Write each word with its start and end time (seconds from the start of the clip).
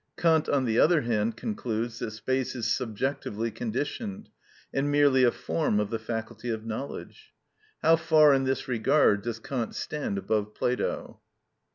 Kant, 0.17 0.49
on 0.49 0.65
the 0.65 0.79
other 0.79 1.01
hand, 1.01 1.37
concludes 1.37 1.99
that 1.99 2.09
space 2.09 2.55
is 2.55 2.65
subjectively 2.75 3.51
conditioned, 3.51 4.29
and 4.73 4.89
merely 4.89 5.23
a 5.23 5.31
form 5.31 5.79
of 5.79 5.91
the 5.91 5.99
faculty 5.99 6.49
of 6.49 6.65
knowledge. 6.65 7.35
How 7.83 7.97
far, 7.97 8.33
in 8.33 8.43
this 8.45 8.67
regard, 8.67 9.21
does 9.21 9.37
Kant 9.37 9.75
stand 9.75 10.17
above 10.17 10.55
Plato! 10.55 11.21